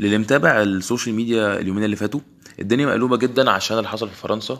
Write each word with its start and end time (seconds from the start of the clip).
للي 0.00 0.18
متابع 0.18 0.62
ال 0.62 0.69
social 0.69 1.14
media 1.14 1.60
اليومين 1.60 1.84
اللي 1.84 1.96
فاتوا 1.96 2.20
الدنيا 2.60 2.86
مقلوبة 2.86 3.16
جدا 3.16 3.50
عشان 3.50 3.78
اللي 3.78 3.88
حصل 3.88 4.08
في 4.08 4.16
فرنسا. 4.16 4.58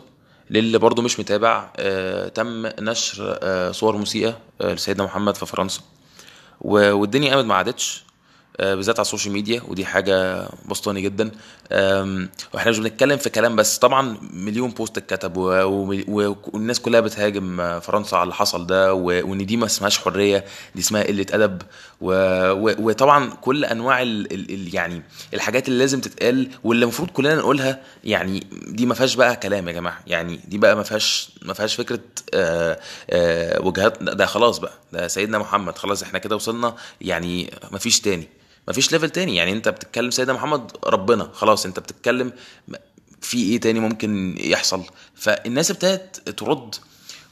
للي 0.49 0.77
برضه 0.77 1.01
مش 1.01 1.19
متابع 1.19 1.69
آه 1.77 2.27
تم 2.27 2.65
نشر 2.79 3.37
آه 3.41 3.71
صور 3.71 3.97
مسيئة 3.97 4.37
آه 4.61 4.73
لسيدنا 4.73 5.03
محمد 5.03 5.35
في 5.35 5.45
فرنسا. 5.45 5.81
والدنيا 6.61 7.35
قامت 7.35 7.45
ما 7.45 7.55
قعدتش. 7.55 8.03
بالذات 8.59 8.99
على 8.99 9.05
ال 9.05 9.09
social 9.09 9.33
media 9.33 9.61
ودي 9.67 9.85
حاجة 9.85 10.47
باسطاني 10.69 11.01
جدا. 11.01 11.31
وإحنا 12.53 12.71
مش 12.71 12.79
بنتكلم 12.79 13.17
في 13.17 13.29
كلام 13.29 13.55
بس 13.55 13.77
طبعا 13.77 14.17
مليون 14.33 14.69
post 14.69 14.97
اتكتب 14.97 15.37
والناس 15.37 16.79
كلها 16.79 16.99
بتهاجم 16.99 17.61
آه، 17.61 17.79
فرنسا 17.79 18.15
على 18.15 18.23
اللي 18.23 18.33
حصل 18.33 18.67
ده 18.67 18.93
وإن 18.93 19.45
دي 19.45 19.57
ما 19.57 19.65
اسمهاش 19.65 19.99
حرية 19.99 20.45
دي 20.75 20.81
اسمها 20.81 21.03
قلة 21.03 21.25
أدب. 21.31 21.61
وطبعا 22.01 23.29
كل 23.29 23.65
أنواع 23.65 24.01
ال 24.01 24.33
ال 24.33 24.53
ال 24.53 24.75
يعني 24.75 25.01
الحاجات 25.33 25.67
اللي 25.67 25.79
لازم 25.79 26.01
تتقال 26.01 26.49
واللي 26.63 26.83
المفروض 26.83 27.09
كلنا 27.09 27.35
نقولها 27.35 27.79
يعني 28.03 28.43
دي 28.67 28.85
ما 28.85 28.93
فيهاش 28.93 29.15
بقى 29.15 29.35
كلام 29.35 29.67
يا 29.67 29.73
جماعة. 29.73 29.99
يعني 30.07 30.39
دي 30.47 30.57
بقى 30.57 30.75
ما 30.75 30.83
فيهاش 30.83 31.29
ما 31.41 31.53
فيهاش 31.53 31.75
فكرة 31.75 31.99
آه، 32.33 32.79
آه، 33.09 33.61
وجهات 33.61 34.03
ده 34.03 34.25
خلاص 34.25 34.57
بقى 34.57 34.73
ده 34.93 35.07
سيدنا 35.07 35.37
محمد 35.39 35.77
خلاص 35.77 36.03
إحنا 36.03 36.19
كده 36.19 36.35
وصلنا 36.35 36.75
يعني 37.01 37.51
ما 37.71 37.77
فيش 37.79 38.01
تاني. 38.01 38.27
مفيش 38.67 38.91
ليفل 38.91 39.09
تاني. 39.09 39.35
يعني 39.35 39.51
انت 39.51 39.69
بتتكلم 39.69 40.11
سيدنا 40.11 40.33
محمد 40.33 40.71
ربنا. 40.85 41.29
خلاص 41.33 41.65
انت 41.65 41.79
بتتكلم 41.79 42.31
في 43.21 43.37
إيه 43.37 43.59
تاني 43.59 43.79
ممكن 43.79 44.35
يحصل؟ 44.39 44.83
فالناس 45.15 45.71
ابتدت 45.71 46.29
ترد 46.29 46.75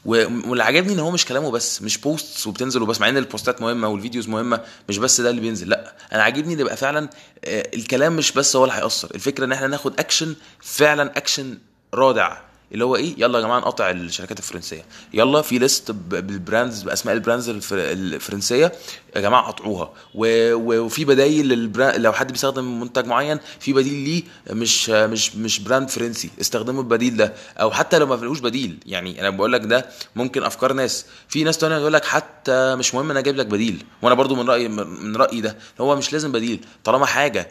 واللي 0.04 0.62
عجبني 0.62 0.92
ان 0.92 0.98
هو 0.98 1.10
مش 1.10 1.24
كلامه 1.24 1.50
بس 1.50 1.82
مش 1.82 1.98
posts 1.98 2.46
وبتنزل 2.46 2.82
وبس 2.82 3.00
مع 3.00 3.08
ان 3.08 3.16
البوستات 3.16 3.62
مهمة 3.62 3.88
وال 3.88 3.98
videos 3.98 4.28
مهمة 4.28 4.60
مش 4.88 4.98
بس 4.98 5.20
ده 5.20 5.30
اللي 5.30 5.40
بينزل. 5.40 5.68
لا 5.68 5.94
أنا 6.12 6.22
عاجبني 6.22 6.54
ان 6.54 6.60
يبقى 6.60 6.76
فعلا 6.76 7.08
آه، 7.44 7.68
الكلام 7.74 8.16
مش 8.16 8.32
بس 8.32 8.56
هو 8.56 8.64
اللي 8.64 8.74
هيأثر. 8.76 9.08
الفكرة 9.14 9.44
ان 9.44 9.52
إحنا 9.52 9.66
ناخد 9.66 10.00
اكشن 10.00 10.34
فعلا 10.60 11.16
اكشن 11.16 11.58
رادع. 11.94 12.36
اللي 12.72 12.84
هو 12.84 12.96
إيه؟ 12.96 13.14
يلا 13.18 13.38
يا 13.38 13.44
جماعة 13.44 13.58
نقاطع 13.58 13.90
الشركات 13.90 14.38
الفرنسية. 14.38 14.84
يلا 15.14 15.42
في 15.42 15.58
list 15.58 15.90
بال 15.90 16.13
brands 16.13 16.82
بأسماء 16.82 17.14
ال 17.14 17.19
brands 17.19 17.48
الف- 17.48 17.72
الفرنسية. 17.72 18.72
يا 19.16 19.20
جماعة 19.20 19.46
قاطعوها. 19.46 19.92
وفي 20.14 21.04
بدايل. 21.04 21.72
لو 22.02 22.12
حد 22.12 22.32
بيستخدم 22.32 22.80
منتج 22.80 23.06
معين 23.06 23.38
في 23.60 23.72
بديل 23.72 23.94
ليه 24.08 24.22
مش 24.50 24.90
مش 24.90 25.36
مش 25.36 25.58
brand 25.60 25.88
فرنسي. 25.90 26.30
استخدموا 26.40 26.82
البديل 26.82 27.16
ده. 27.16 27.32
أو 27.60 27.70
حتى 27.70 27.98
لو 27.98 28.06
ما 28.06 28.16
فيهوش 28.16 28.40
بديل. 28.40 28.78
يعني 28.86 29.20
أنا 29.20 29.30
بقول 29.30 29.52
لك 29.52 29.60
ده 29.64 29.86
ممكن 30.16 30.42
أفكار 30.42 30.72
ناس. 30.72 31.06
في 31.28 31.44
ناس 31.44 31.58
تانية 31.58 31.78
تقول 31.78 31.92
لك 31.92 32.04
حتى 32.04 32.74
مش 32.74 32.94
مهم 32.94 33.10
أنا 33.10 33.20
جايب 33.20 33.36
لك 33.36 33.46
بديل. 33.46 33.84
وأنا 34.02 34.14
برضو 34.14 34.34
من 34.34 34.48
رايي 34.50 34.68
من 34.68 35.16
رأيي 35.16 35.40
ده. 35.40 35.56
هو 35.80 35.96
مش 35.96 36.12
لازم 36.12 36.32
بديل. 36.32 36.64
طالما 36.84 37.06
حاجة 37.06 37.48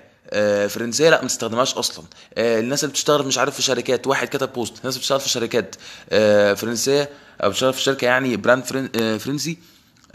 فرنسية 0.68 1.10
لا 1.10 1.22
ما 1.22 1.28
تستخدمهاش 1.28 1.74
أصلا. 1.74 2.06
آه، 2.38 2.60
الناس 2.60 2.84
اللي 2.84 2.92
بتشتغل 2.92 3.28
مش 3.28 3.38
عارف 3.38 3.56
في 3.56 3.62
شركات 3.62 4.08
واحد 4.08 4.28
كتب 4.28 4.54
post 4.54 4.80
الناس 4.80 4.98
بتشتغل 4.98 5.20
في 5.20 5.30
شركات 5.30 5.76
آه، 6.10 6.54
فرنسية 6.54 7.10
أو 7.44 7.50
بتشتغل 7.50 7.74
في 7.74 7.82
شركة 7.82 8.06
يعني 8.06 8.38
brand 8.38 8.64
فرن- 8.66 8.90
آه، 9.02 9.18
فرنسي 9.18 9.58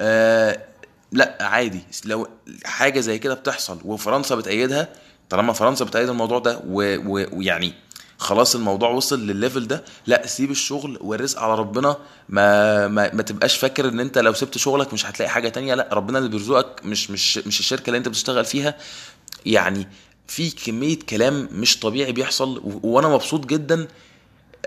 آه، 0.00 0.58
لا 1.12 1.38
عادي. 1.40 1.80
لو 2.04 2.28
حاجة 2.64 3.00
زي 3.00 3.18
كده 3.18 3.34
بتحصل 3.34 3.78
وفرنسا 3.84 4.34
بتأيدها 4.34 4.88
طالما 5.30 5.52
فرنسا 5.52 5.84
بتأيد 5.84 6.08
الموضوع 6.08 6.38
ده 6.38 6.60
ويعني 6.66 7.72
خلاص 8.18 8.54
الموضوع 8.54 8.90
وصل 8.90 9.26
للليفل 9.26 9.66
ده 9.66 9.84
لا 10.06 10.26
سيب 10.26 10.50
الشغل 10.50 10.98
والرزق 11.00 11.40
على 11.40 11.54
ربنا. 11.54 11.96
ما 12.28 12.88
ما, 12.88 13.14
ما 13.14 13.22
تبقاش 13.22 13.56
فاكر 13.56 13.88
إن 13.88 14.00
أنت 14.00 14.18
لو 14.18 14.32
سبت 14.32 14.58
شغلك 14.58 14.92
مش 14.92 15.06
هتلاقي 15.06 15.28
حاجة 15.28 15.48
تانية 15.48 15.74
لا 15.74 15.88
ربنا 15.92 16.18
اللي 16.18 16.28
بيرزقك 16.30 16.84
مش 16.84 17.10
مش 17.10 17.38
مش 17.38 17.60
الشركة 17.60 17.86
اللي 17.86 17.98
أنت 17.98 18.08
بتشتغل 18.08 18.44
فيها. 18.44 18.74
يعني 19.46 19.88
في 20.26 20.50
كمية 20.50 20.98
كلام 20.98 21.48
مش 21.52 21.78
طبيعي 21.80 22.12
بيحصل 22.12 22.60
وأنا 22.82 23.08
مبسوط 23.08 23.46
جدا. 23.46 23.88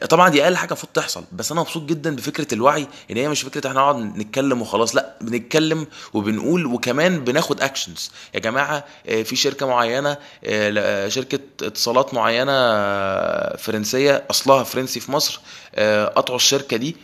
طبعا 0.10 0.30
دي 0.30 0.44
أقل 0.44 0.58
حاجة 0.58 0.68
المفروض 0.68 0.92
تحصل 0.94 1.24
بس 1.32 1.52
أنا 1.52 1.62
مبسوط 1.62 1.84
جدا 1.84 2.16
بفكرة 2.16 2.54
الوعي 2.54 2.88
إن 3.12 3.18
هي 3.18 3.30
مش 3.30 3.42
فكرة 3.42 3.68
إحنا 3.68 3.80
نقعد 3.80 3.96
نتكلم 4.18 4.62
وخلاص 4.62 4.96
لأ 4.96 5.18
بنتكلم 5.22 5.88
وبنقول 6.14 6.66
وكمان 6.66 7.24
بناخد 7.24 7.62
اكشنز 7.62 8.12
يا 8.34 8.40
جماعة 8.40 8.86
آه، 9.08 9.24
في 9.24 9.36
شركة 9.36 9.68
معينة 9.68 10.18
آه، 10.44 11.08
شركة 11.08 11.40
اتصالات 11.62 12.14
معينة 12.14 12.52
آه، 12.52 13.58
فرنسية 13.58 14.24
أصلها 14.30 14.64
فرنسي 14.64 15.00
في 15.00 15.12
مصر 15.12 15.40
قطعوا 16.16 16.38
الشركة 16.38 16.78
دي. 16.78 16.96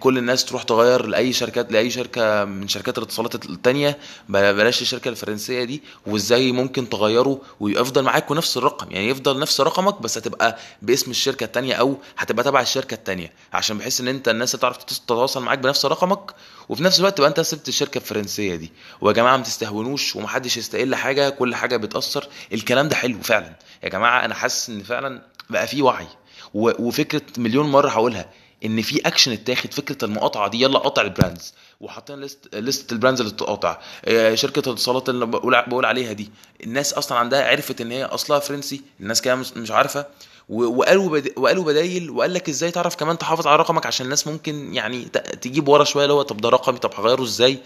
كل 0.00 0.18
الناس 0.18 0.44
تروح 0.44 0.62
تغير 0.62 1.06
لأي 1.06 1.32
شركات 1.32 1.72
لأي 1.72 1.90
شركة 1.90 2.44
من 2.44 2.68
شركات 2.68 2.98
الاتصالات 2.98 3.34
التانية. 3.34 3.98
بل- 4.28 4.54
بلاش 4.54 4.82
الشركة 4.82 5.08
الفرنسية 5.08 5.64
دي 5.64 5.82
وإزاي 6.06 6.52
ممكن 6.52 6.88
تغيره 6.88 7.40
ويفضل 7.60 8.02
معاكوا 8.02 8.36
نفس 8.36 8.56
الرقم. 8.56 8.90
يعني 8.90 9.08
يفضل 9.08 9.38
نفس 9.38 9.60
رقمك 9.60 10.02
بس 10.02 10.18
هتبقى 10.18 10.58
باسم 10.82 11.10
الشركة 11.10 11.44
التانية 11.44 11.74
أو 11.74 11.96
هتبقى 12.18 12.44
تبع 12.44 12.60
الشركة 12.60 12.94
التانية. 12.94 13.32
عشان 13.52 13.78
بحيث 13.78 14.00
إن 14.00 14.08
أنت 14.08 14.28
الناس 14.28 14.52
تعرف 14.52 14.76
تتواصل 14.76 15.42
معاك 15.42 15.58
بنفس 15.58 15.86
رقمك 15.86 16.30
وفي 16.68 16.82
نفس 16.84 16.98
الوقت 16.98 17.16
تبقى 17.18 17.28
أنت 17.30 17.40
سبت 17.40 17.68
الشركة 17.68 17.98
الفرنسية 17.98 18.54
دي. 18.54 18.72
ويا 19.00 19.12
جماعة 19.12 19.36
ما 19.36 19.42
تستهونوش 19.42 20.16
ومحدش 20.16 20.56
يستقل 20.56 20.94
حاجة 20.94 21.28
كل 21.30 21.54
حاجة 21.54 21.76
بتأثر. 21.76 22.28
الكلام 22.52 22.88
ده 22.88 22.96
حلو 22.96 23.20
فعلا. 23.22 23.54
يا 23.82 23.88
جماعة 23.88 24.24
أنا 24.24 24.34
حاسس 24.34 24.70
إن 24.70 24.82
فعلا 24.82 25.22
بقى 25.50 25.66
في 25.66 25.82
وعي. 25.82 26.06
وفكرة 26.54 27.22
مليون 27.38 27.66
مرة 27.70 27.88
هقولها. 27.88 28.30
إن 28.64 28.82
في 28.82 29.00
اكشن 29.06 29.32
اتاخد 29.32 29.74
فكرة 29.74 30.04
المقاطعة 30.04 30.48
دي 30.48 30.62
يلا 30.62 30.78
نقاطع 30.78 31.02
ال 31.02 31.08
brands. 31.08 31.54
وحاطين 31.80 32.20
list 32.20 32.54
list 32.54 32.92
ال 32.92 32.96
brands 32.96 33.20
اللي 33.20 33.32
تقاطع 33.32 33.78
آه، 34.04 34.34
شركة 34.34 34.58
الاتصالات 34.68 35.08
اللي 35.08 35.26
بقول 35.26 35.62
بقول 35.66 35.84
عليها 35.84 36.12
دي. 36.12 36.30
الناس 36.64 36.92
أصلا 36.92 37.18
عندها 37.18 37.48
عرفت 37.50 37.80
إن 37.80 37.90
هي 37.92 38.04
أصلها 38.04 38.38
فرنسي 38.38 38.80
الناس 39.00 39.22
كده 39.22 39.34
مش 39.56 39.70
عارفة. 39.70 40.06
وقالوا 40.48 41.08
بد... 41.10 41.32
وقالوا 41.36 41.64
بدايل 41.64 42.10
وقال 42.10 42.34
لك 42.34 42.48
إزاي 42.48 42.70
تعرف 42.70 42.96
كمان 42.96 43.18
تحافظ 43.18 43.46
على 43.46 43.56
رقمك 43.56 43.86
عشان 43.86 44.04
الناس 44.04 44.26
ممكن 44.26 44.74
يعني. 44.74 45.04
تجيب 45.40 45.68
ورا 45.68 45.84
شوية 45.84 46.04
اللي 46.04 46.14
هو 46.14 46.22
طب 46.22 46.36
ده 46.36 46.48
رقمي 46.48 46.78
طب 46.78 46.90
هغيره 46.94 47.22
إزاي؟ 47.22 47.58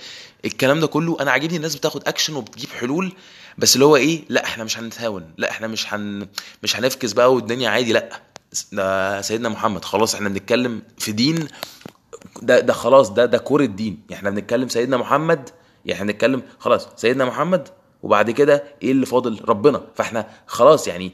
الكلام 0.45 0.81
ده 0.81 0.87
كله. 0.87 1.17
أنا 1.21 1.31
عاجبني 1.31 1.57
الناس 1.57 1.77
بتاخد 1.77 2.09
اكشن 2.09 2.35
وبتجيب 2.37 2.71
حلول. 2.71 3.13
بس 3.59 3.75
اللي 3.75 3.85
هو 3.85 3.97
إيه؟ 3.97 4.25
لا 4.29 4.45
إحنا 4.45 4.65
مش 4.65 4.79
هنتهاون. 4.79 5.31
لا 5.37 5.51
إحنا 5.51 5.67
مش 5.67 5.95
هن 5.95 6.27
مش 6.63 6.77
هنفكس 6.77 7.13
بقى 7.13 7.35
والدنيا 7.35 7.69
عادي. 7.71 7.93
لا. 7.93 8.21
ده 8.73 9.21
سيدنا 9.23 9.49
محمد 9.49 9.85
خلاص 9.85 10.15
إحنا 10.15 10.29
بنتكلم 10.29 10.83
في 10.99 11.13
دين 11.13 11.49
ده 12.43 12.61
ده 12.61 12.73
خلاص 12.73 13.11
ده 13.11 13.25
ده 13.27 13.39
core 13.39 13.61
الدين 13.61 14.03
يعني 14.11 14.19
إحنا 14.19 14.31
بنتكلم 14.31 14.69
سيدنا 14.69 14.97
محمد 14.97 15.51
يعني 15.85 16.01
إحنا 16.01 16.13
بنتكلم 16.13 16.43
خلاص 16.59 16.89
سيدنا 16.97 17.25
محمد 17.25 17.69
وبعد 18.03 18.31
كده 18.31 18.65
إيه 18.83 18.93
اللي 18.93 19.07
فاضل؟ 19.07 19.41
ربنا. 19.49 19.83
فاحنا 19.95 20.27
خلاص 20.47 20.89
يعني 20.89 21.13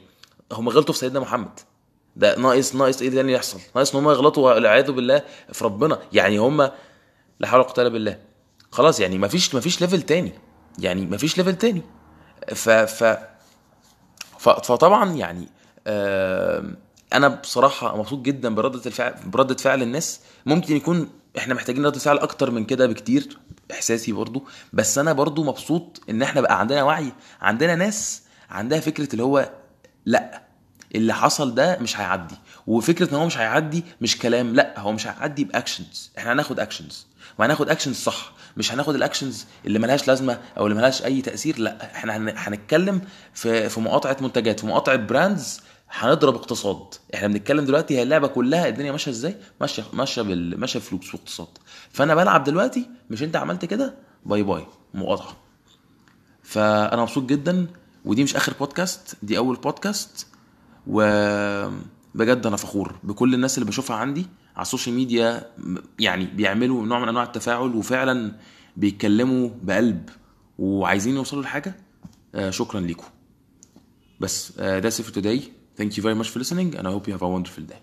هم 0.53 0.69
غلطوا 0.69 0.93
في 0.93 0.99
سيدنا 0.99 1.19
محمد. 1.19 1.59
ده 2.15 2.37
ناقص 2.37 2.75
ناقص 2.75 3.01
إيه 3.01 3.09
تاني 3.09 3.33
يحصل؟ 3.33 3.59
ناقص 3.75 3.95
إن 3.95 4.01
هم 4.03 4.09
يغلطوا 4.11 4.53
والعياذ 4.53 4.91
بالله 4.91 5.23
في 5.53 5.63
ربنا. 5.65 5.99
يعني 6.13 6.37
هم 6.37 6.61
لا 7.39 7.47
حول 7.47 7.59
ولا 7.59 7.67
قوة 7.69 7.73
إلا 7.77 7.89
بالله. 7.89 8.19
خلاص 8.71 8.99
يعني 8.99 9.17
مفيش 9.17 9.55
مفيش 9.55 9.81
level 9.81 10.01
تاني. 10.01 10.33
يعني 10.79 11.05
مفيش 11.05 11.37
level 11.37 11.55
تاني. 11.55 11.81
ف 12.55 12.69
ف 12.69 13.17
فطبعا 14.39 15.11
يعني 15.13 15.47
آم، 15.87 16.77
أنا 17.13 17.27
بصراحة 17.27 17.97
مبسوط 17.97 18.19
جدا 18.21 18.55
بردة 18.55 18.81
الفعل 18.85 19.13
بردة 19.25 19.55
فعل 19.55 19.81
الناس. 19.81 20.19
ممكن 20.45 20.75
يكون 20.75 21.09
إحنا 21.37 21.53
محتاجين 21.53 21.85
ردة 21.85 21.99
فعل 21.99 22.17
أكتر 22.19 22.51
من 22.51 22.65
كده 22.65 22.87
بكتير 22.87 23.37
إحساسي 23.71 24.11
برضو. 24.11 24.43
بس 24.73 24.97
أنا 24.97 25.13
برضو 25.13 25.43
مبسوط 25.43 26.01
إن 26.09 26.21
إحنا 26.21 26.41
بقى 26.41 26.59
عندنا 26.59 26.83
وعي 26.83 27.11
عندنا 27.41 27.75
ناس 27.75 28.21
عندها 28.49 28.79
فكرة 28.79 29.07
اللي 29.13 29.23
هو 29.23 29.49
لأ 30.05 30.41
اللي 30.95 31.13
حصل 31.13 31.55
ده 31.55 31.77
مش 31.81 31.99
هيعدي. 31.99 32.35
وفكرة 32.67 33.09
إن 33.11 33.15
هو 33.15 33.25
مش 33.25 33.37
هيعدي 33.37 33.83
مش 34.01 34.17
كلام 34.17 34.55
لأ 34.55 34.79
هو 34.79 34.91
مش 34.91 35.07
هيعدي 35.07 35.43
ب 35.43 35.51
actions 35.51 36.11
إحنا 36.17 36.31
هناخد 36.33 36.59
actions 36.59 37.07
وهناخد 37.39 37.69
actions 37.69 37.95
صح 37.95 38.31
مش 38.57 38.73
هناخد 38.73 38.95
ال 38.95 39.01
actions 39.01 39.45
اللي 39.65 39.79
ملهاش 39.79 40.07
لازمة 40.07 40.39
أو 40.57 40.65
اللي 40.67 40.77
ملهاش 40.77 41.03
أي 41.05 41.21
تأثير 41.21 41.59
لأ. 41.59 41.85
إحنا 41.95 42.17
هن- 42.17 42.33
هنتكلم 42.37 43.01
في 43.33 43.69
في 43.69 43.79
مقاطعة 43.79 44.17
منتجات 44.21 44.59
في 44.59 44.65
مقاطعة 44.67 44.95
brands 44.95 45.61
هنضرب 45.91 46.35
اقتصاد. 46.35 46.93
إحنا 47.15 47.27
بنتكلم 47.27 47.65
دلوقتي 47.65 47.97
هي 47.97 48.03
اللعبة 48.03 48.27
كلها 48.27 48.67
الدنيا 48.67 48.91
ماشية 48.91 49.11
إزاي؟ 49.11 49.35
ماشيه 49.61 49.83
ماشية 49.93 50.21
بال... 50.21 50.59
ماشية 50.59 50.79
فلوس 50.79 51.15
واقتصاد 51.15 51.47
فأنا 51.91 52.15
بلعب 52.15 52.43
دلوقتي 52.43 52.89
مش 53.09 53.23
أنت 53.23 53.35
عملت 53.35 53.65
كده؟ 53.65 53.95
bye 54.25 54.43
bye. 54.43 54.65
مقاطعة. 54.93 55.37
فأنا 56.43 57.01
مبسوط 57.01 57.23
جدا 57.23 57.67
ودي 58.05 58.23
مش 58.23 58.35
آخر 58.35 58.53
بودكاست 58.59 59.15
دي 59.23 59.37
أول 59.37 59.55
بودكاست 59.55 60.27
وبجد 60.87 62.45
أنا 62.45 62.57
فخور 62.57 62.95
بكل 63.03 63.33
الناس 63.33 63.57
اللي 63.57 63.69
بشوفها 63.69 63.95
عندي 63.95 64.25
على 64.55 64.61
ال 64.61 64.66
social 64.66 64.95
media 64.95 65.51
يعني 65.99 66.25
بيعملوا 66.25 66.85
نوع 66.85 66.99
من 66.99 67.07
أنواع 67.07 67.23
التفاعل 67.23 67.75
وفعلا 67.75 68.31
بيتكلموا 68.77 69.49
بقلب 69.63 70.09
وعايزين 70.59 71.15
يوصلوا 71.15 71.43
لحاجة. 71.43 71.75
آه، 72.35 72.49
شكرا 72.49 72.79
ليكم. 72.79 73.07
that's 74.19 74.51
it 74.51 75.03
for 75.03 75.13
today. 75.19 75.58
Thank 75.79 75.95
you 75.97 76.03
very 76.07 76.17
much 76.19 76.29
for 76.31 76.39
listening 76.43 76.69
and 76.77 76.87
I 76.87 76.91
hope 76.95 77.07
you 77.07 77.13
have 77.17 77.27
a 77.29 77.31
wonderful 77.37 77.63
day 77.63 77.81